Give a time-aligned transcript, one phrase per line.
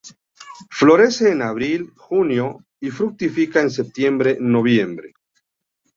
[0.71, 5.13] Florece en Abril-junio, y fructifica en Septiembre-noviembre.